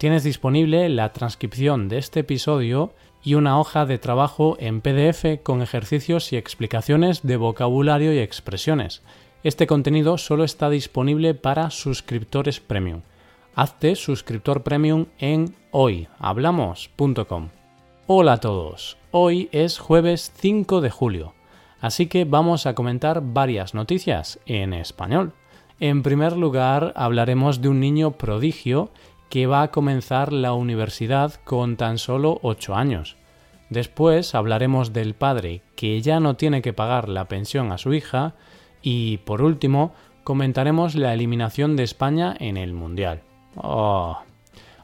Tienes 0.00 0.24
disponible 0.24 0.88
la 0.88 1.12
transcripción 1.12 1.90
de 1.90 1.98
este 1.98 2.20
episodio 2.20 2.94
y 3.22 3.34
una 3.34 3.60
hoja 3.60 3.84
de 3.84 3.98
trabajo 3.98 4.56
en 4.58 4.80
PDF 4.80 5.42
con 5.42 5.60
ejercicios 5.60 6.32
y 6.32 6.38
explicaciones 6.38 7.20
de 7.22 7.36
vocabulario 7.36 8.10
y 8.14 8.18
expresiones. 8.18 9.02
Este 9.44 9.66
contenido 9.66 10.16
solo 10.16 10.44
está 10.44 10.70
disponible 10.70 11.34
para 11.34 11.68
suscriptores 11.68 12.60
premium. 12.60 13.02
Hazte 13.54 13.94
suscriptor 13.94 14.62
premium 14.62 15.04
en 15.18 15.54
hoyhablamos.com. 15.70 17.50
Hola 18.06 18.32
a 18.32 18.40
todos, 18.40 18.96
hoy 19.10 19.50
es 19.52 19.78
jueves 19.78 20.32
5 20.34 20.80
de 20.80 20.88
julio, 20.88 21.34
así 21.78 22.06
que 22.06 22.24
vamos 22.24 22.64
a 22.64 22.74
comentar 22.74 23.20
varias 23.22 23.74
noticias 23.74 24.40
en 24.46 24.72
español. 24.72 25.34
En 25.78 26.02
primer 26.02 26.38
lugar, 26.38 26.94
hablaremos 26.96 27.60
de 27.60 27.68
un 27.68 27.80
niño 27.80 28.12
prodigio 28.12 28.90
que 29.30 29.46
va 29.46 29.62
a 29.62 29.70
comenzar 29.70 30.32
la 30.32 30.52
universidad 30.52 31.34
con 31.44 31.76
tan 31.76 31.96
solo 31.96 32.38
8 32.42 32.74
años. 32.74 33.16
Después 33.70 34.34
hablaremos 34.34 34.92
del 34.92 35.14
padre 35.14 35.62
que 35.76 36.02
ya 36.02 36.20
no 36.20 36.34
tiene 36.34 36.60
que 36.60 36.72
pagar 36.72 37.08
la 37.08 37.28
pensión 37.28 37.70
a 37.70 37.78
su 37.78 37.94
hija 37.94 38.34
y, 38.82 39.18
por 39.18 39.40
último, 39.40 39.94
comentaremos 40.24 40.96
la 40.96 41.14
eliminación 41.14 41.76
de 41.76 41.84
España 41.84 42.36
en 42.38 42.56
el 42.56 42.72
Mundial. 42.72 43.22
Oh. 43.56 44.18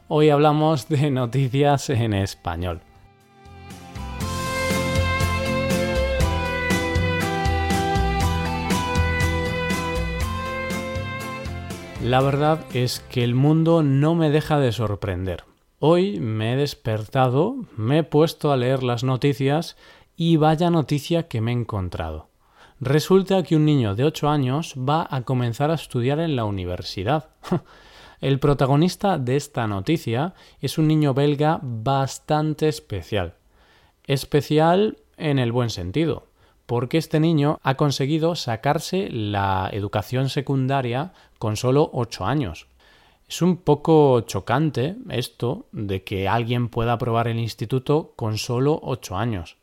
Hoy 0.07 0.29
hablamos 0.29 0.87
de 0.87 1.11
noticias 1.11 1.89
en 1.89 2.13
español. 2.13 2.79
La 12.07 12.21
verdad 12.21 12.63
es 12.73 13.01
que 13.01 13.21
el 13.21 13.35
mundo 13.35 13.83
no 13.83 14.15
me 14.15 14.29
deja 14.29 14.59
de 14.59 14.71
sorprender. 14.71 15.43
Hoy 15.79 16.21
me 16.21 16.53
he 16.53 16.55
despertado, 16.55 17.57
me 17.75 17.97
he 17.97 18.03
puesto 18.03 18.53
a 18.53 18.55
leer 18.55 18.81
las 18.81 19.03
noticias 19.03 19.75
y 20.15 20.37
vaya 20.37 20.69
noticia 20.69 21.27
que 21.27 21.41
me 21.41 21.51
he 21.51 21.53
encontrado. 21.53 22.29
Resulta 22.79 23.43
que 23.43 23.57
un 23.57 23.65
niño 23.65 23.93
de 23.93 24.05
8 24.05 24.29
años 24.29 24.73
va 24.77 25.05
a 25.11 25.23
comenzar 25.23 25.69
a 25.69 25.73
estudiar 25.73 26.21
en 26.21 26.37
la 26.37 26.45
universidad. 26.45 27.27
El 28.21 28.39
protagonista 28.39 29.17
de 29.17 29.35
esta 29.35 29.67
noticia 29.67 30.33
es 30.61 30.77
un 30.77 30.87
niño 30.87 31.13
belga 31.13 31.59
bastante 31.61 32.69
especial. 32.69 33.33
Especial 34.05 34.97
en 35.17 35.39
el 35.39 35.51
buen 35.51 35.69
sentido, 35.69 36.26
porque 36.67 36.99
este 36.99 37.19
niño 37.19 37.59
ha 37.63 37.75
conseguido 37.75 38.35
sacarse 38.35 39.09
la 39.09 39.69
educación 39.71 40.29
secundaria 40.29 41.13
con 41.39 41.57
solo 41.57 41.89
8 41.93 42.25
años. 42.25 42.67
Es 43.27 43.41
un 43.41 43.57
poco 43.57 44.21
chocante 44.21 44.95
esto 45.09 45.67
de 45.71 46.03
que 46.03 46.27
alguien 46.27 46.69
pueda 46.69 46.93
aprobar 46.93 47.27
el 47.27 47.39
instituto 47.39 48.13
con 48.15 48.37
solo 48.37 48.79
8 48.83 49.17
años. 49.17 49.57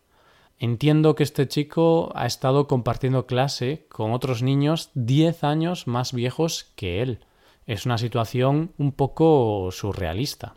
Entiendo 0.58 1.14
que 1.14 1.24
este 1.24 1.46
chico 1.46 2.10
ha 2.14 2.26
estado 2.26 2.66
compartiendo 2.66 3.26
clase 3.26 3.86
con 3.90 4.12
otros 4.12 4.42
niños 4.42 4.90
10 4.94 5.44
años 5.44 5.86
más 5.86 6.12
viejos 6.14 6.72
que 6.74 7.02
él. 7.02 7.20
Es 7.66 7.84
una 7.84 7.98
situación 7.98 8.72
un 8.78 8.92
poco 8.92 9.70
surrealista. 9.72 10.54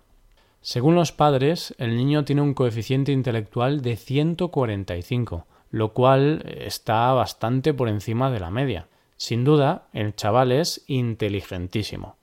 Según 0.62 0.96
los 0.96 1.12
padres, 1.12 1.76
el 1.78 1.96
niño 1.96 2.26
tiene 2.26 2.42
un 2.42 2.54
coeficiente 2.54 3.12
intelectual 3.12 3.82
de 3.82 3.96
145, 3.96 5.46
lo 5.70 5.94
cual 5.94 6.44
está 6.46 7.12
bastante 7.14 7.74
por 7.74 7.90
encima 7.90 8.32
de 8.32 8.40
la 8.40 8.52
media. 8.52 8.88
Sin 9.18 9.44
duda, 9.44 9.88
el 9.94 10.16
chaval 10.16 10.52
es 10.52 10.84
inteligentísimo. 10.88 12.16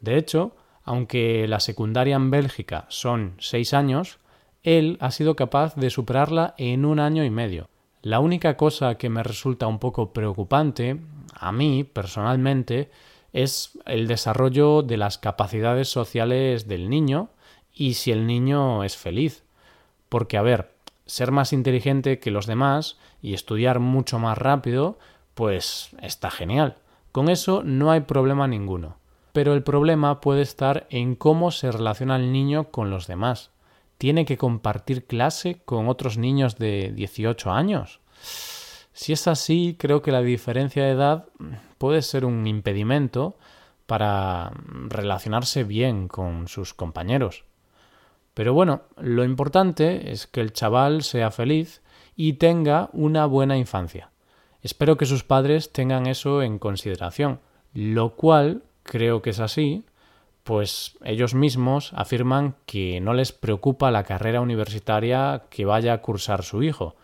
De 0.00 0.16
hecho, 0.16 0.56
aunque 0.84 1.46
la 1.46 1.60
secundaria 1.60 2.16
en 2.16 2.30
Bélgica 2.30 2.86
son 2.88 3.34
seis 3.38 3.72
años, 3.72 4.18
él 4.62 4.96
ha 5.00 5.10
sido 5.10 5.36
capaz 5.36 5.74
de 5.76 5.90
superarla 5.90 6.54
en 6.58 6.84
un 6.84 6.98
año 6.98 7.24
y 7.24 7.30
medio. 7.30 7.68
La 8.02 8.18
única 8.18 8.56
cosa 8.56 8.96
que 8.96 9.08
me 9.08 9.22
resulta 9.22 9.68
un 9.68 9.78
poco 9.78 10.12
preocupante, 10.12 10.98
a 11.34 11.52
mí 11.52 11.84
personalmente, 11.84 12.90
es 13.32 13.78
el 13.86 14.08
desarrollo 14.08 14.82
de 14.82 14.96
las 14.96 15.18
capacidades 15.18 15.88
sociales 15.88 16.66
del 16.66 16.90
niño 16.90 17.30
y 17.72 17.94
si 17.94 18.10
el 18.10 18.26
niño 18.26 18.84
es 18.84 18.96
feliz. 18.96 19.44
Porque, 20.08 20.36
a 20.36 20.42
ver, 20.42 20.71
ser 21.06 21.32
más 21.32 21.52
inteligente 21.52 22.18
que 22.18 22.30
los 22.30 22.46
demás 22.46 22.98
y 23.20 23.34
estudiar 23.34 23.80
mucho 23.80 24.18
más 24.18 24.38
rápido, 24.38 24.98
pues 25.34 25.90
está 26.00 26.30
genial. 26.30 26.76
Con 27.12 27.28
eso 27.28 27.62
no 27.64 27.90
hay 27.90 28.00
problema 28.00 28.48
ninguno. 28.48 28.96
Pero 29.32 29.54
el 29.54 29.62
problema 29.62 30.20
puede 30.20 30.42
estar 30.42 30.86
en 30.90 31.14
cómo 31.14 31.50
se 31.50 31.72
relaciona 31.72 32.16
el 32.16 32.32
niño 32.32 32.70
con 32.70 32.90
los 32.90 33.06
demás. 33.06 33.50
¿Tiene 33.98 34.24
que 34.24 34.36
compartir 34.36 35.06
clase 35.06 35.62
con 35.64 35.88
otros 35.88 36.18
niños 36.18 36.56
de 36.56 36.92
18 36.94 37.50
años? 37.50 38.00
Si 38.92 39.12
es 39.12 39.26
así, 39.26 39.76
creo 39.78 40.02
que 40.02 40.12
la 40.12 40.20
diferencia 40.20 40.84
de 40.84 40.90
edad 40.90 41.26
puede 41.78 42.02
ser 42.02 42.24
un 42.24 42.46
impedimento 42.46 43.36
para 43.86 44.52
relacionarse 44.88 45.64
bien 45.64 46.08
con 46.08 46.48
sus 46.48 46.74
compañeros. 46.74 47.44
Pero 48.34 48.54
bueno, 48.54 48.82
lo 48.96 49.24
importante 49.24 50.10
es 50.10 50.26
que 50.26 50.40
el 50.40 50.52
chaval 50.52 51.02
sea 51.02 51.30
feliz 51.30 51.82
y 52.16 52.34
tenga 52.34 52.88
una 52.92 53.26
buena 53.26 53.58
infancia. 53.58 54.10
Espero 54.62 54.96
que 54.96 55.06
sus 55.06 55.24
padres 55.24 55.72
tengan 55.72 56.06
eso 56.06 56.42
en 56.42 56.58
consideración, 56.58 57.40
lo 57.74 58.14
cual 58.14 58.62
creo 58.84 59.20
que 59.20 59.30
es 59.30 59.40
así, 59.40 59.84
pues 60.44 60.98
ellos 61.04 61.34
mismos 61.34 61.92
afirman 61.94 62.56
que 62.66 63.00
no 63.00 63.14
les 63.14 63.32
preocupa 63.32 63.90
la 63.90 64.04
carrera 64.04 64.40
universitaria 64.40 65.44
que 65.50 65.64
vaya 65.64 65.92
a 65.92 66.00
cursar 66.00 66.42
su 66.42 66.62
hijo. 66.62 66.96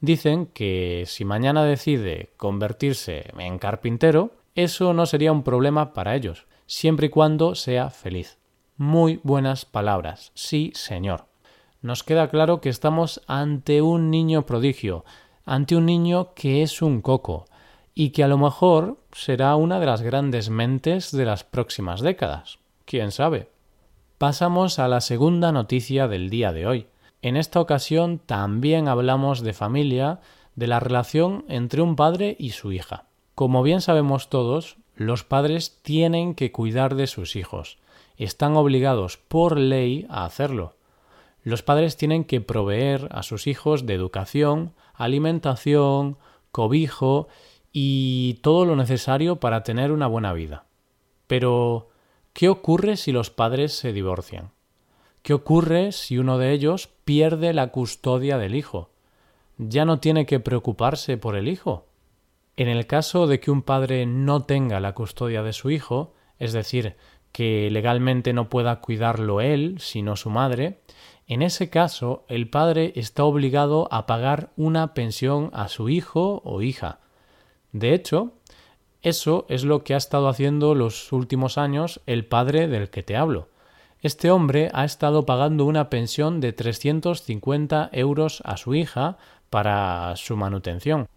Dicen 0.00 0.46
que 0.46 1.04
si 1.06 1.24
mañana 1.24 1.64
decide 1.64 2.30
convertirse 2.36 3.32
en 3.36 3.58
carpintero, 3.58 4.32
eso 4.54 4.92
no 4.92 5.06
sería 5.06 5.32
un 5.32 5.42
problema 5.42 5.92
para 5.92 6.14
ellos, 6.14 6.46
siempre 6.66 7.06
y 7.06 7.10
cuando 7.10 7.54
sea 7.54 7.90
feliz. 7.90 8.37
Muy 8.80 9.18
buenas 9.24 9.64
palabras. 9.64 10.30
Sí, 10.34 10.70
señor. 10.72 11.26
Nos 11.82 12.04
queda 12.04 12.30
claro 12.30 12.60
que 12.60 12.68
estamos 12.68 13.20
ante 13.26 13.82
un 13.82 14.08
niño 14.08 14.46
prodigio, 14.46 15.04
ante 15.44 15.74
un 15.74 15.84
niño 15.84 16.32
que 16.34 16.62
es 16.62 16.80
un 16.80 17.02
coco, 17.02 17.46
y 17.92 18.10
que 18.10 18.22
a 18.22 18.28
lo 18.28 18.38
mejor 18.38 19.00
será 19.10 19.56
una 19.56 19.80
de 19.80 19.86
las 19.86 20.02
grandes 20.02 20.48
mentes 20.48 21.10
de 21.10 21.24
las 21.24 21.42
próximas 21.42 22.02
décadas. 22.02 22.60
¿Quién 22.84 23.10
sabe? 23.10 23.50
Pasamos 24.16 24.78
a 24.78 24.86
la 24.86 25.00
segunda 25.00 25.50
noticia 25.50 26.06
del 26.06 26.30
día 26.30 26.52
de 26.52 26.68
hoy. 26.68 26.86
En 27.20 27.36
esta 27.36 27.60
ocasión 27.60 28.20
también 28.20 28.86
hablamos 28.86 29.40
de 29.40 29.54
familia, 29.54 30.20
de 30.54 30.68
la 30.68 30.78
relación 30.78 31.44
entre 31.48 31.82
un 31.82 31.96
padre 31.96 32.36
y 32.38 32.50
su 32.50 32.70
hija. 32.70 33.06
Como 33.34 33.64
bien 33.64 33.80
sabemos 33.80 34.30
todos, 34.30 34.76
los 34.94 35.24
padres 35.24 35.80
tienen 35.82 36.36
que 36.36 36.52
cuidar 36.52 36.94
de 36.94 37.08
sus 37.08 37.34
hijos, 37.34 37.78
están 38.24 38.56
obligados 38.56 39.16
por 39.16 39.58
ley 39.58 40.06
a 40.08 40.24
hacerlo. 40.24 40.76
Los 41.42 41.62
padres 41.62 41.96
tienen 41.96 42.24
que 42.24 42.40
proveer 42.40 43.08
a 43.10 43.22
sus 43.22 43.46
hijos 43.46 43.86
de 43.86 43.94
educación, 43.94 44.74
alimentación, 44.94 46.18
cobijo 46.50 47.28
y 47.72 48.34
todo 48.42 48.64
lo 48.64 48.76
necesario 48.76 49.36
para 49.36 49.62
tener 49.62 49.92
una 49.92 50.06
buena 50.06 50.32
vida. 50.32 50.64
Pero, 51.26 51.90
¿qué 52.32 52.48
ocurre 52.48 52.96
si 52.96 53.12
los 53.12 53.30
padres 53.30 53.72
se 53.72 53.92
divorcian? 53.92 54.50
¿Qué 55.22 55.34
ocurre 55.34 55.92
si 55.92 56.18
uno 56.18 56.38
de 56.38 56.52
ellos 56.52 56.88
pierde 57.04 57.52
la 57.52 57.68
custodia 57.68 58.38
del 58.38 58.54
hijo? 58.54 58.90
¿Ya 59.58 59.84
no 59.84 60.00
tiene 60.00 60.26
que 60.26 60.40
preocuparse 60.40 61.16
por 61.18 61.36
el 61.36 61.48
hijo? 61.48 61.86
En 62.56 62.68
el 62.68 62.86
caso 62.86 63.26
de 63.26 63.38
que 63.38 63.50
un 63.50 63.62
padre 63.62 64.06
no 64.06 64.44
tenga 64.44 64.80
la 64.80 64.94
custodia 64.94 65.42
de 65.42 65.52
su 65.52 65.70
hijo, 65.70 66.14
es 66.38 66.52
decir, 66.52 66.96
que 67.32 67.70
legalmente 67.70 68.32
no 68.32 68.48
pueda 68.48 68.80
cuidarlo 68.80 69.40
él, 69.40 69.76
sino 69.78 70.16
su 70.16 70.30
madre, 70.30 70.80
en 71.26 71.42
ese 71.42 71.68
caso 71.68 72.24
el 72.28 72.48
padre 72.48 72.92
está 72.96 73.24
obligado 73.24 73.86
a 73.90 74.06
pagar 74.06 74.50
una 74.56 74.94
pensión 74.94 75.50
a 75.52 75.68
su 75.68 75.88
hijo 75.88 76.40
o 76.44 76.62
hija. 76.62 77.00
De 77.72 77.92
hecho, 77.92 78.32
eso 79.02 79.44
es 79.48 79.64
lo 79.64 79.84
que 79.84 79.94
ha 79.94 79.98
estado 79.98 80.28
haciendo 80.28 80.74
los 80.74 81.12
últimos 81.12 81.58
años 81.58 82.00
el 82.06 82.24
padre 82.24 82.66
del 82.66 82.90
que 82.90 83.02
te 83.02 83.16
hablo. 83.16 83.48
Este 84.00 84.30
hombre 84.30 84.70
ha 84.72 84.84
estado 84.84 85.26
pagando 85.26 85.64
una 85.64 85.90
pensión 85.90 86.40
de 86.40 86.52
350 86.52 87.90
euros 87.92 88.42
a 88.44 88.56
su 88.56 88.74
hija 88.74 89.18
para 89.50 90.14
su 90.16 90.36
manutención. 90.36 91.08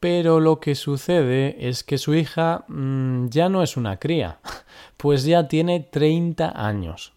Pero 0.00 0.38
lo 0.38 0.60
que 0.60 0.74
sucede 0.74 1.68
es 1.68 1.82
que 1.82 1.98
su 1.98 2.14
hija 2.14 2.64
mmm, 2.68 3.26
ya 3.28 3.48
no 3.48 3.62
es 3.62 3.76
una 3.76 3.98
cría, 3.98 4.38
pues 4.96 5.24
ya 5.24 5.48
tiene 5.48 5.80
30 5.80 6.52
años. 6.54 7.14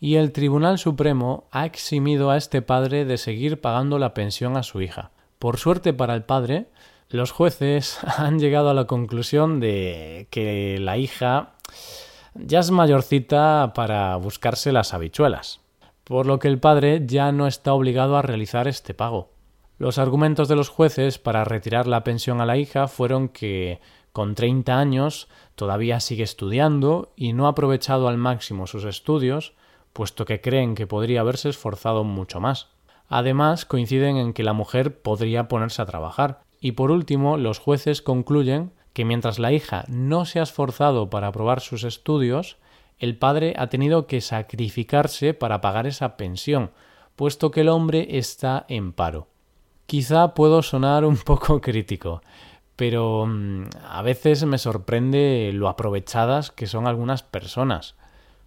Y 0.00 0.16
el 0.16 0.32
Tribunal 0.32 0.78
Supremo 0.78 1.48
ha 1.50 1.66
eximido 1.66 2.30
a 2.30 2.36
este 2.36 2.62
padre 2.62 3.04
de 3.04 3.18
seguir 3.18 3.60
pagando 3.60 3.98
la 3.98 4.14
pensión 4.14 4.56
a 4.56 4.62
su 4.62 4.80
hija. 4.82 5.10
Por 5.38 5.58
suerte 5.58 5.92
para 5.92 6.14
el 6.14 6.24
padre, 6.24 6.68
los 7.10 7.30
jueces 7.30 7.98
han 8.18 8.38
llegado 8.38 8.70
a 8.70 8.74
la 8.74 8.86
conclusión 8.86 9.60
de 9.60 10.26
que 10.30 10.78
la 10.80 10.96
hija 10.96 11.54
ya 12.34 12.60
es 12.60 12.70
mayorcita 12.70 13.72
para 13.74 14.16
buscarse 14.16 14.72
las 14.72 14.94
habichuelas, 14.94 15.60
por 16.04 16.26
lo 16.26 16.38
que 16.38 16.48
el 16.48 16.58
padre 16.58 17.02
ya 17.06 17.32
no 17.32 17.46
está 17.46 17.72
obligado 17.74 18.16
a 18.16 18.22
realizar 18.22 18.66
este 18.66 18.94
pago. 18.94 19.33
Los 19.76 19.98
argumentos 19.98 20.46
de 20.46 20.54
los 20.54 20.68
jueces 20.68 21.18
para 21.18 21.44
retirar 21.44 21.88
la 21.88 22.04
pensión 22.04 22.40
a 22.40 22.46
la 22.46 22.56
hija 22.56 22.86
fueron 22.86 23.28
que 23.28 23.80
con 24.12 24.36
30 24.36 24.78
años 24.78 25.28
todavía 25.56 25.98
sigue 25.98 26.22
estudiando 26.22 27.12
y 27.16 27.32
no 27.32 27.46
ha 27.46 27.50
aprovechado 27.50 28.06
al 28.06 28.16
máximo 28.16 28.68
sus 28.68 28.84
estudios, 28.84 29.54
puesto 29.92 30.24
que 30.26 30.40
creen 30.40 30.76
que 30.76 30.86
podría 30.86 31.22
haberse 31.22 31.48
esforzado 31.48 32.04
mucho 32.04 32.38
más. 32.38 32.68
Además, 33.08 33.64
coinciden 33.64 34.16
en 34.16 34.32
que 34.32 34.44
la 34.44 34.52
mujer 34.52 35.02
podría 35.02 35.48
ponerse 35.48 35.82
a 35.82 35.86
trabajar. 35.86 36.42
Y 36.60 36.72
por 36.72 36.92
último, 36.92 37.36
los 37.36 37.58
jueces 37.58 38.00
concluyen 38.00 38.72
que 38.92 39.04
mientras 39.04 39.40
la 39.40 39.52
hija 39.52 39.84
no 39.88 40.24
se 40.24 40.38
ha 40.38 40.44
esforzado 40.44 41.10
para 41.10 41.26
aprobar 41.26 41.60
sus 41.60 41.82
estudios, 41.82 42.58
el 43.00 43.18
padre 43.18 43.54
ha 43.58 43.66
tenido 43.66 44.06
que 44.06 44.20
sacrificarse 44.20 45.34
para 45.34 45.60
pagar 45.60 45.88
esa 45.88 46.16
pensión, 46.16 46.70
puesto 47.16 47.50
que 47.50 47.62
el 47.62 47.68
hombre 47.68 48.16
está 48.16 48.64
en 48.68 48.92
paro. 48.92 49.33
Quizá 49.86 50.34
puedo 50.34 50.62
sonar 50.62 51.04
un 51.04 51.16
poco 51.24 51.60
crítico, 51.60 52.22
pero 52.76 53.26
mm, 53.26 53.64
a 53.88 54.02
veces 54.02 54.44
me 54.44 54.58
sorprende 54.58 55.50
lo 55.52 55.68
aprovechadas 55.68 56.50
que 56.50 56.66
son 56.66 56.86
algunas 56.86 57.22
personas. 57.22 57.94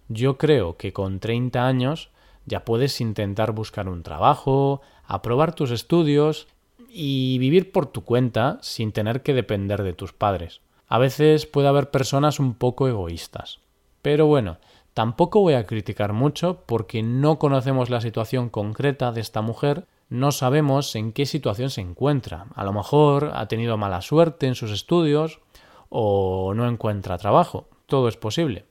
Yo 0.08 0.38
creo 0.38 0.76
que 0.76 0.92
con 0.92 1.20
30 1.20 1.66
años 1.66 2.10
ya 2.46 2.64
puedes 2.64 3.00
intentar 3.00 3.52
buscar 3.52 3.88
un 3.88 4.02
trabajo, 4.02 4.80
aprobar 5.04 5.54
tus 5.54 5.70
estudios 5.70 6.48
y 6.88 7.38
vivir 7.38 7.70
por 7.72 7.86
tu 7.86 8.04
cuenta 8.04 8.58
sin 8.62 8.92
tener 8.92 9.22
que 9.22 9.34
depender 9.34 9.82
de 9.82 9.92
tus 9.92 10.12
padres. 10.12 10.60
A 10.88 10.98
veces 10.98 11.44
puede 11.46 11.68
haber 11.68 11.90
personas 11.90 12.40
un 12.40 12.54
poco 12.54 12.88
egoístas. 12.88 13.60
Pero 14.00 14.26
bueno, 14.26 14.56
tampoco 14.94 15.40
voy 15.40 15.54
a 15.54 15.66
criticar 15.66 16.14
mucho 16.14 16.62
porque 16.66 17.02
no 17.02 17.38
conocemos 17.38 17.90
la 17.90 18.00
situación 18.00 18.48
concreta 18.48 19.12
de 19.12 19.20
esta 19.20 19.42
mujer 19.42 19.84
no 20.08 20.32
sabemos 20.32 20.94
en 20.96 21.12
qué 21.12 21.26
situación 21.26 21.70
se 21.70 21.80
encuentra. 21.80 22.46
A 22.54 22.64
lo 22.64 22.72
mejor 22.72 23.32
ha 23.34 23.46
tenido 23.46 23.76
mala 23.76 24.00
suerte 24.00 24.46
en 24.46 24.54
sus 24.54 24.70
estudios 24.70 25.40
o 25.90 26.54
no 26.54 26.68
encuentra 26.68 27.18
trabajo. 27.18 27.68
Todo 27.86 28.08
es 28.08 28.16
posible. 28.16 28.66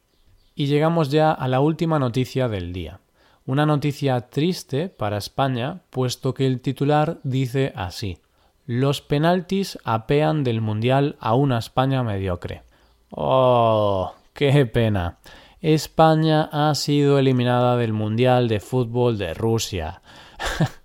Y 0.56 0.66
llegamos 0.66 1.10
ya 1.10 1.32
a 1.32 1.48
la 1.48 1.60
última 1.60 2.00
noticia 2.00 2.48
del 2.48 2.74
día. 2.74 3.02
Una 3.46 3.66
noticia 3.66 4.30
triste 4.30 4.90
para 4.90 5.18
España, 5.18 5.84
puesto 5.90 6.34
que 6.34 6.48
el 6.48 6.60
titular 6.60 7.20
dice 7.24 7.72
así. 7.76 8.18
Los 8.66 9.02
penaltis 9.02 9.78
apean 9.86 10.44
del 10.44 10.60
Mundial 10.60 11.16
a 11.20 11.36
una 11.36 11.60
España 11.60 12.04
mediocre. 12.04 12.64
¡Oh! 13.12 14.14
¡Qué 14.34 14.66
pena! 14.66 15.20
España 15.62 16.50
ha 16.52 16.76
sido 16.76 17.18
eliminada 17.18 17.78
del 17.78 17.94
Mundial 17.94 18.48
de 18.48 18.60
Fútbol 18.60 19.18
de 19.18 19.34
Rusia. 19.34 20.02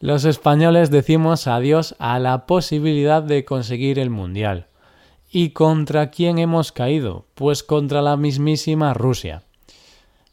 Los 0.00 0.24
españoles 0.24 0.90
decimos 0.90 1.46
adiós 1.46 1.94
a 1.98 2.18
la 2.18 2.46
posibilidad 2.46 3.22
de 3.22 3.44
conseguir 3.44 3.98
el 3.98 4.10
Mundial. 4.10 4.66
¿Y 5.30 5.50
contra 5.50 6.10
quién 6.10 6.38
hemos 6.38 6.72
caído? 6.72 7.26
Pues 7.34 7.62
contra 7.62 8.02
la 8.02 8.16
mismísima 8.16 8.94
Rusia. 8.94 9.42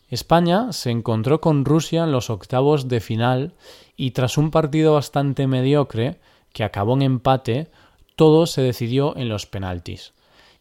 España 0.09 0.73
se 0.73 0.91
encontró 0.91 1.39
con 1.41 1.63
Rusia 1.65 2.03
en 2.03 2.11
los 2.11 2.29
octavos 2.29 2.87
de 2.87 2.99
final 2.99 3.53
y 3.95 4.11
tras 4.11 4.37
un 4.37 4.51
partido 4.51 4.93
bastante 4.93 5.47
mediocre, 5.47 6.19
que 6.53 6.63
acabó 6.63 6.95
en 6.95 7.03
empate, 7.03 7.71
todo 8.15 8.45
se 8.45 8.61
decidió 8.61 9.15
en 9.15 9.29
los 9.29 9.45
penaltis. 9.45 10.13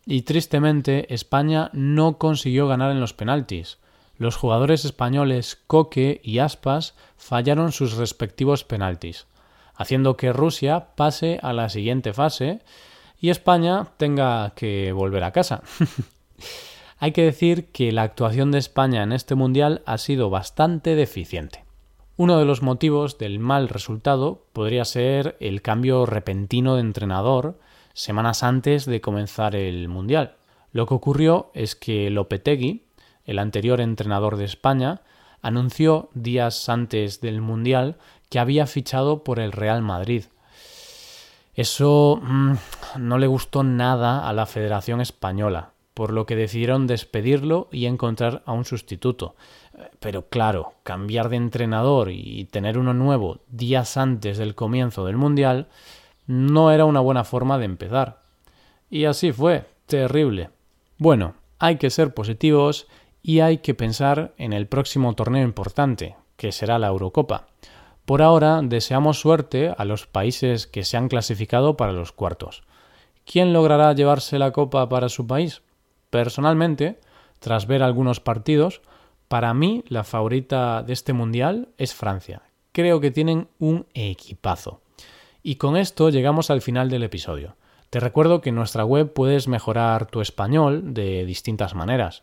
Y 0.06 0.22
tristemente 0.22 1.12
España 1.12 1.68
no 1.72 2.16
consiguió 2.16 2.68
ganar 2.68 2.92
en 2.92 3.00
los 3.00 3.12
penaltis, 3.12 3.78
los 4.20 4.36
jugadores 4.36 4.84
españoles 4.84 5.58
Coque 5.66 6.20
y 6.22 6.40
Aspas 6.40 6.94
fallaron 7.16 7.72
sus 7.72 7.94
respectivos 7.94 8.64
penaltis, 8.64 9.26
haciendo 9.74 10.18
que 10.18 10.34
Rusia 10.34 10.88
pase 10.94 11.40
a 11.42 11.54
la 11.54 11.70
siguiente 11.70 12.12
fase 12.12 12.60
y 13.18 13.30
España 13.30 13.86
tenga 13.96 14.52
que 14.54 14.92
volver 14.92 15.24
a 15.24 15.32
casa. 15.32 15.62
Hay 16.98 17.12
que 17.12 17.24
decir 17.24 17.72
que 17.72 17.92
la 17.92 18.02
actuación 18.02 18.50
de 18.50 18.58
España 18.58 19.02
en 19.02 19.12
este 19.12 19.36
Mundial 19.36 19.80
ha 19.86 19.96
sido 19.96 20.28
bastante 20.28 20.96
deficiente. 20.96 21.64
Uno 22.18 22.38
de 22.38 22.44
los 22.44 22.60
motivos 22.60 23.16
del 23.16 23.38
mal 23.38 23.70
resultado 23.70 24.44
podría 24.52 24.84
ser 24.84 25.38
el 25.40 25.62
cambio 25.62 26.04
repentino 26.04 26.74
de 26.74 26.82
entrenador 26.82 27.58
semanas 27.94 28.42
antes 28.42 28.84
de 28.84 29.00
comenzar 29.00 29.56
el 29.56 29.88
Mundial. 29.88 30.36
Lo 30.72 30.84
que 30.84 30.92
ocurrió 30.92 31.50
es 31.54 31.74
que 31.74 32.10
Lopetegui, 32.10 32.84
el 33.30 33.38
anterior 33.38 33.80
entrenador 33.80 34.36
de 34.36 34.44
España, 34.44 35.02
anunció 35.40 36.10
días 36.14 36.68
antes 36.68 37.20
del 37.20 37.40
Mundial 37.40 37.96
que 38.28 38.40
había 38.40 38.66
fichado 38.66 39.22
por 39.22 39.38
el 39.38 39.52
Real 39.52 39.82
Madrid. 39.82 40.24
Eso 41.54 42.20
mm, 42.20 42.54
no 42.98 43.18
le 43.18 43.28
gustó 43.28 43.62
nada 43.62 44.28
a 44.28 44.32
la 44.32 44.46
Federación 44.46 45.00
Española, 45.00 45.70
por 45.94 46.12
lo 46.12 46.26
que 46.26 46.34
decidieron 46.34 46.88
despedirlo 46.88 47.68
y 47.70 47.86
encontrar 47.86 48.42
a 48.46 48.52
un 48.52 48.64
sustituto. 48.64 49.36
Pero 50.00 50.28
claro, 50.28 50.74
cambiar 50.82 51.28
de 51.28 51.36
entrenador 51.36 52.10
y 52.10 52.46
tener 52.46 52.78
uno 52.78 52.94
nuevo 52.94 53.38
días 53.46 53.96
antes 53.96 54.38
del 54.38 54.56
comienzo 54.56 55.06
del 55.06 55.16
Mundial 55.16 55.68
no 56.26 56.72
era 56.72 56.84
una 56.84 57.00
buena 57.00 57.22
forma 57.22 57.58
de 57.58 57.66
empezar. 57.66 58.22
Y 58.90 59.04
así 59.04 59.30
fue, 59.30 59.66
terrible. 59.86 60.50
Bueno, 60.98 61.34
hay 61.60 61.76
que 61.76 61.90
ser 61.90 62.12
positivos 62.12 62.88
y 63.22 63.40
hay 63.40 63.58
que 63.58 63.74
pensar 63.74 64.34
en 64.38 64.52
el 64.52 64.66
próximo 64.66 65.14
torneo 65.14 65.44
importante, 65.44 66.16
que 66.36 66.52
será 66.52 66.78
la 66.78 66.88
Eurocopa. 66.88 67.46
Por 68.04 68.22
ahora 68.22 68.60
deseamos 68.62 69.20
suerte 69.20 69.74
a 69.76 69.84
los 69.84 70.06
países 70.06 70.66
que 70.66 70.84
se 70.84 70.96
han 70.96 71.08
clasificado 71.08 71.76
para 71.76 71.92
los 71.92 72.12
cuartos. 72.12 72.62
¿Quién 73.24 73.52
logrará 73.52 73.92
llevarse 73.92 74.38
la 74.38 74.52
copa 74.52 74.88
para 74.88 75.08
su 75.08 75.26
país? 75.26 75.62
Personalmente, 76.10 76.98
tras 77.38 77.66
ver 77.66 77.82
algunos 77.82 78.20
partidos, 78.20 78.82
para 79.28 79.54
mí 79.54 79.84
la 79.88 80.02
favorita 80.02 80.82
de 80.82 80.92
este 80.92 81.12
mundial 81.12 81.68
es 81.78 81.94
Francia. 81.94 82.42
Creo 82.72 83.00
que 83.00 83.10
tienen 83.10 83.48
un 83.58 83.86
equipazo. 83.94 84.80
Y 85.42 85.56
con 85.56 85.76
esto 85.76 86.10
llegamos 86.10 86.50
al 86.50 86.62
final 86.62 86.90
del 86.90 87.04
episodio. 87.04 87.56
Te 87.90 88.00
recuerdo 88.00 88.40
que 88.40 88.50
en 88.50 88.56
nuestra 88.56 88.84
web 88.84 89.12
puedes 89.12 89.48
mejorar 89.48 90.06
tu 90.06 90.20
español 90.20 90.94
de 90.94 91.24
distintas 91.24 91.74
maneras. 91.74 92.22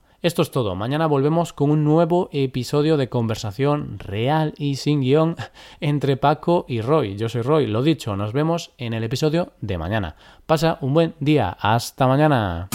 Esto 0.21 0.43
es 0.43 0.51
todo. 0.51 0.75
Mañana 0.75 1.07
volvemos 1.07 1.51
con 1.51 1.71
un 1.71 1.83
nuevo 1.83 2.29
episodio 2.31 2.95
de 2.95 3.09
conversación 3.09 3.97
real 3.97 4.53
y 4.55 4.75
sin 4.75 5.01
guion 5.01 5.35
entre 5.79 6.15
Paco 6.15 6.65
y 6.67 6.81
Roy. 6.81 7.17
Yo 7.17 7.27
soy 7.27 7.41
Roy, 7.41 7.65
lo 7.65 7.81
dicho, 7.81 8.15
nos 8.15 8.31
vemos 8.31 8.71
en 8.77 8.93
el 8.93 9.03
episodio 9.03 9.53
de 9.61 9.79
mañana. 9.79 10.15
Pasa 10.45 10.77
un 10.81 10.93
buen 10.93 11.15
día. 11.19 11.57
Hasta 11.59 12.05
mañana. 12.05 12.69